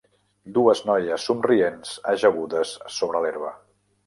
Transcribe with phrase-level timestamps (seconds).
[0.53, 3.55] Dues noies somrients ajagudes sobre l'herba.